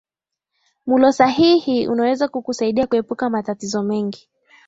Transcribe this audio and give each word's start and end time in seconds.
mulo 0.87 1.11
sahihi 1.11 1.87
unaweza 1.87 2.27
kukusaidia 2.27 2.87
kuepuka 2.87 3.29
matatizo 3.29 3.83
mengi 3.83 4.29